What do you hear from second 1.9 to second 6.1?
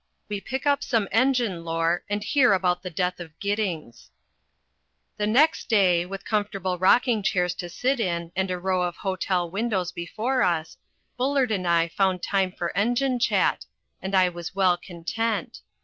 AND HEAR ABOUT THE DEATH OF GIDDINGS THE next day,